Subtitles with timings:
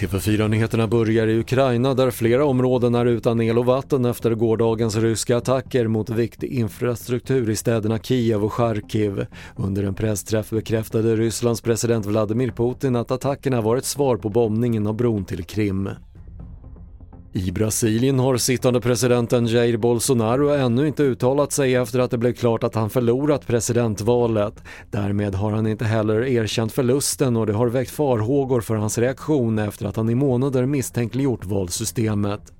[0.00, 5.36] TV4-nyheterna börjar i Ukraina där flera områden är utan el och vatten efter gårdagens ryska
[5.36, 9.26] attacker mot viktig infrastruktur i städerna Kiev och Charkiv.
[9.56, 14.86] Under en pressträff bekräftade Rysslands president Vladimir Putin att attackerna var ett svar på bombningen
[14.86, 15.90] av bron till Krim.
[17.36, 22.32] I Brasilien har sittande presidenten Jair Bolsonaro ännu inte uttalat sig efter att det blev
[22.32, 24.62] klart att han förlorat presidentvalet.
[24.90, 29.58] Därmed har han inte heller erkänt förlusten och det har väckt farhågor för hans reaktion
[29.58, 32.52] efter att han i månader misstänkliggjort valsystemet.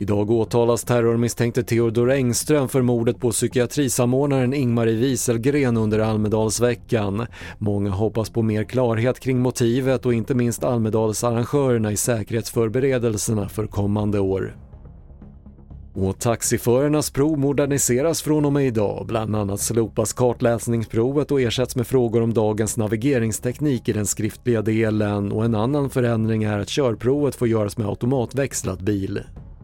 [0.00, 7.26] Idag åtalas terrormisstänkte Theodor Engström för mordet på psykiatrisamordnaren Ingmarie Wieselgren under Almedalsveckan.
[7.58, 14.20] Många hoppas på mer klarhet kring motivet och inte minst Almedalsarrangörerna i säkerhetsförberedelserna för kommande
[14.20, 14.56] år.
[15.94, 19.06] Och taxiförarnas prov moderniseras från och med idag.
[19.06, 25.32] Bland annat slopas kartläsningsprovet och ersätts med frågor om dagens navigeringsteknik i den skriftliga delen
[25.32, 29.20] och en annan förändring är att körprovet får göras med automatväxlad bil.